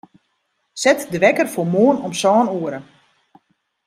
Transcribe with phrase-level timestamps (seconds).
[0.83, 2.79] Set de wekker foar moarn om sân oere.